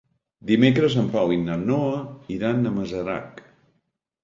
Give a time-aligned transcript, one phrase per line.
[0.51, 2.01] Dimecres en Pau i na Noa
[2.39, 3.47] iran a Masarac.